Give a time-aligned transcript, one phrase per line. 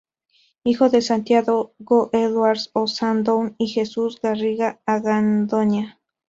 [0.63, 1.73] Hijo de Santiago
[2.11, 5.99] Edwards Ossandón y Jesús Garriga Argandoña.